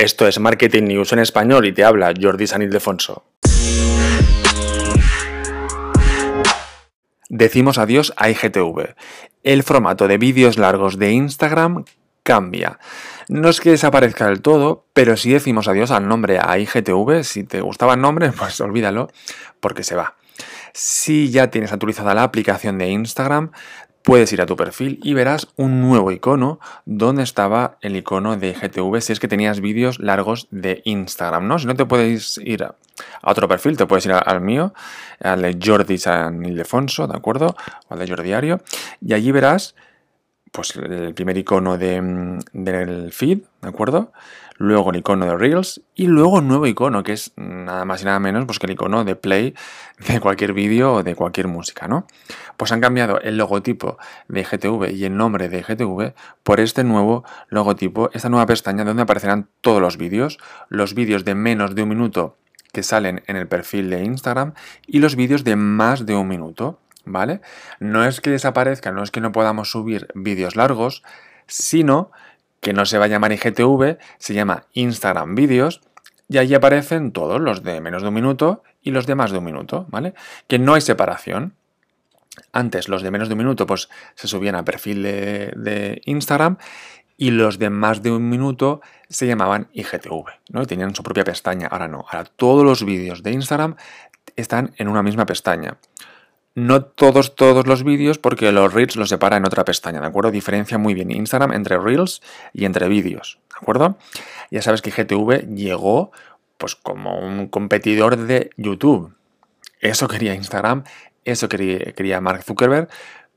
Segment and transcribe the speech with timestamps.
[0.00, 3.22] Esto es Marketing News en español y te habla Jordi San Ildefonso.
[7.28, 8.94] Decimos adiós a IGTV.
[9.42, 11.84] El formato de vídeos largos de Instagram
[12.22, 12.78] cambia.
[13.28, 17.22] No es que desaparezca del todo, pero si decimos adiós al nombre a IGTV.
[17.22, 19.10] Si te gustaba el nombre, pues olvídalo,
[19.60, 20.14] porque se va.
[20.72, 23.50] Si ya tienes actualizada la aplicación de Instagram,
[24.02, 28.50] puedes ir a tu perfil y verás un nuevo icono donde estaba el icono de
[28.50, 31.58] IGTV si es que tenías vídeos largos de Instagram, ¿no?
[31.58, 32.74] Si no te puedes ir a
[33.22, 34.72] otro perfil, te puedes ir al mío,
[35.22, 37.56] al de Jordi San Ildefonso, ¿de acuerdo?
[37.88, 38.60] O al de Jordi Diario,
[39.00, 39.74] y allí verás
[40.52, 44.12] pues el primer icono de, del feed, ¿de acuerdo?
[44.62, 48.04] Luego el icono de Reels y luego un nuevo icono que es nada más y
[48.04, 49.54] nada menos pues que el icono de play
[50.06, 52.06] de cualquier vídeo o de cualquier música, ¿no?
[52.58, 53.96] Pues han cambiado el logotipo
[54.28, 59.04] de GTV y el nombre de GTV por este nuevo logotipo, esta nueva pestaña donde
[59.04, 62.36] aparecerán todos los vídeos, los vídeos de menos de un minuto
[62.70, 64.52] que salen en el perfil de Instagram
[64.86, 66.80] y los vídeos de más de un minuto.
[67.06, 67.40] ¿vale?
[67.78, 71.02] No es que desaparezca, no es que no podamos subir vídeos largos,
[71.46, 72.12] sino
[72.60, 75.80] que no se va a llamar IGTV, se llama Instagram Vídeos,
[76.28, 79.38] y allí aparecen todos los de menos de un minuto y los de más de
[79.38, 80.14] un minuto, ¿vale?
[80.46, 81.54] Que no hay separación.
[82.52, 86.58] Antes los de menos de un minuto pues se subían al perfil de, de Instagram
[87.16, 90.62] y los de más de un minuto se llamaban IGTV, ¿no?
[90.62, 91.66] Y tenían su propia pestaña.
[91.66, 93.76] Ahora no, ahora todos los vídeos de Instagram
[94.36, 95.78] están en una misma pestaña.
[96.54, 100.32] No todos, todos los vídeos, porque los Reels los separa en otra pestaña, ¿de acuerdo?
[100.32, 103.98] Diferencia muy bien Instagram entre Reels y entre vídeos, ¿de acuerdo?
[104.50, 106.10] Ya sabes que GTV llegó
[106.58, 109.14] pues como un competidor de YouTube.
[109.80, 110.84] Eso quería Instagram,
[111.24, 112.88] eso quería, quería Mark Zuckerberg,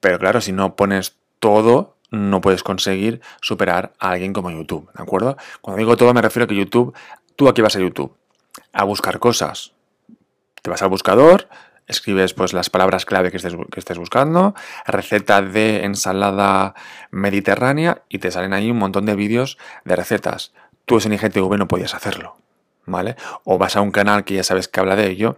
[0.00, 5.02] pero claro, si no pones todo, no puedes conseguir superar a alguien como YouTube, ¿de
[5.02, 5.36] acuerdo?
[5.60, 6.94] Cuando digo todo me refiero a que YouTube,
[7.36, 8.16] tú aquí vas a YouTube,
[8.72, 9.72] a buscar cosas.
[10.60, 11.48] Te vas al buscador,
[11.86, 14.54] escribes pues las palabras clave que estés, que estés, buscando,
[14.86, 16.74] receta de ensalada
[17.10, 20.52] mediterránea y te salen ahí un montón de vídeos de recetas.
[20.84, 22.36] Tú en IGTV no podías hacerlo,
[22.84, 23.16] ¿vale?
[23.44, 25.36] O vas a un canal que ya sabes que habla de ello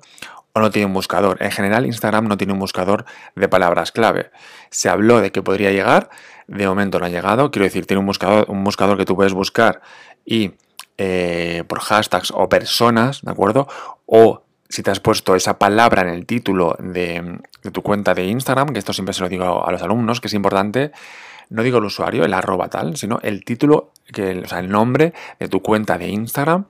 [0.53, 1.43] o no tiene un buscador.
[1.43, 3.05] En general Instagram no tiene un buscador
[3.35, 4.31] de palabras clave.
[4.71, 6.11] Se habló de que podría llegar,
[6.47, 7.51] de momento no ha llegado.
[7.51, 9.81] Quiero decir, tiene un buscador, un buscador que tú puedes buscar
[10.25, 10.55] y
[10.97, 13.69] eh, por hashtags o personas, ¿de acuerdo?
[14.07, 17.41] O si te has puesto esa palabra en el título de,
[17.73, 20.35] tu cuenta de Instagram, que esto siempre se lo digo a los alumnos, que es
[20.35, 20.93] importante,
[21.49, 25.15] no digo el usuario, el arroba tal, sino el título, que, o sea, el nombre
[25.39, 26.67] de tu cuenta de Instagram,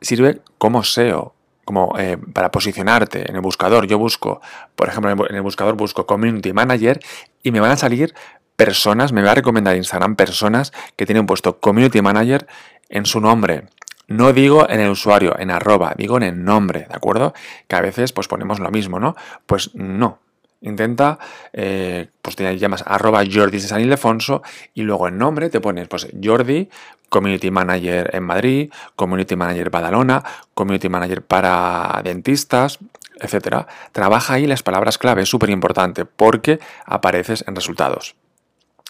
[0.00, 1.34] sirve como SEO,
[1.64, 3.86] como eh, para posicionarte en el buscador.
[3.86, 4.40] Yo busco,
[4.76, 7.00] por ejemplo, en el buscador busco Community Manager
[7.42, 8.14] y me van a salir
[8.56, 12.46] personas, me va a recomendar Instagram personas que tienen puesto Community Manager
[12.88, 13.64] en su nombre.
[14.08, 17.32] No digo en el usuario, en arroba, digo en el nombre, ¿de acuerdo?
[17.68, 19.16] Que a veces pues ponemos lo mismo, ¿no?
[19.46, 20.18] Pues no.
[20.60, 21.18] Intenta,
[21.52, 24.42] eh, pues te llamas arroba Jordi de San Ildefonso
[24.74, 26.68] y luego en nombre te pones pues Jordi,
[27.08, 30.22] Community Manager en Madrid, Community Manager Badalona,
[30.54, 32.78] Community Manager para dentistas,
[33.20, 33.66] etcétera.
[33.92, 38.14] Trabaja ahí las palabras clave, es súper importante porque apareces en resultados.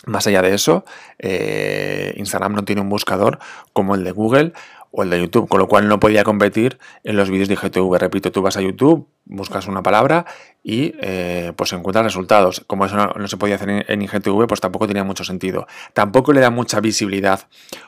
[0.05, 0.85] Más allá de eso,
[1.19, 3.39] eh, Instagram no tiene un buscador
[3.73, 4.53] como el de Google
[4.93, 7.99] o el de YouTube, con lo cual no podía competir en los vídeos de IGTV.
[7.99, 10.27] Repito, tú vas a YouTube, buscas una palabra
[10.63, 12.63] y eh, pues encuentras resultados.
[12.67, 15.67] Como eso no, se podía hacer en, IGTV, pues tampoco tenía mucho sentido.
[15.95, 17.41] Tampoco le da mucha visibilidad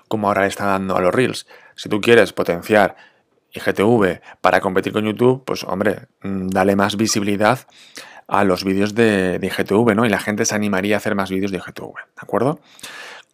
[0.09, 1.47] como ahora le está dando a los Reels.
[1.77, 2.97] Si tú quieres potenciar
[3.53, 7.61] IGTV para competir con YouTube, pues hombre, mm, dale más visibilidad
[8.27, 10.07] a los vídeos de, de IGTV, ¿no?
[10.07, 12.61] Y la gente se animaría a hacer más vídeos de IGTV, ¿de acuerdo?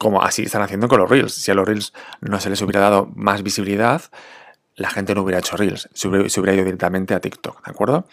[0.00, 1.34] Como así están haciendo con los Reels.
[1.34, 4.00] Si a los Reels no se les hubiera dado más visibilidad,
[4.74, 8.06] la gente no hubiera hecho Reels, se hubiera, ido directamente a TikTok, ¿de acuerdo?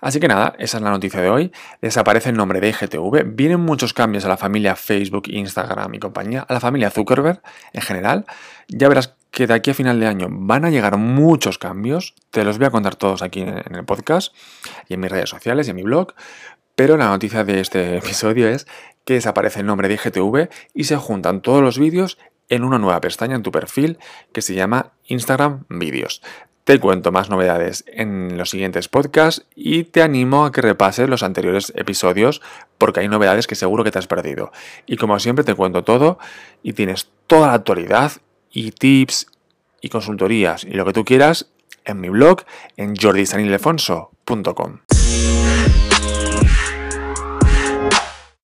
[0.00, 1.52] Así que nada, esa es la noticia de hoy.
[1.82, 3.24] Desaparece el nombre de IGTV.
[3.36, 7.42] Vienen muchos cambios a la familia Facebook, Instagram y compañía, a la familia Zuckerberg
[7.74, 8.24] en general.
[8.68, 12.14] Ya verás que de aquí a final de año van a llegar muchos cambios.
[12.30, 14.34] Te los voy a contar todos aquí en el podcast
[14.88, 16.14] y en mis redes sociales y en mi blog.
[16.74, 18.66] Pero la noticia de este episodio es
[19.04, 22.18] que desaparece el nombre de IGTV y se juntan todos los vídeos
[22.48, 23.98] en una nueva pestaña en tu perfil
[24.32, 26.22] que se llama Instagram Vídeos.
[26.64, 31.22] Te cuento más novedades en los siguientes podcasts y te animo a que repases los
[31.22, 32.40] anteriores episodios
[32.78, 34.50] porque hay novedades que seguro que te has perdido.
[34.86, 36.18] Y como siempre te cuento todo
[36.62, 38.12] y tienes toda la actualidad
[38.50, 39.26] y tips
[39.82, 41.50] y consultorías y lo que tú quieras
[41.84, 42.44] en mi blog
[42.78, 44.83] en jordisanilefonso.com.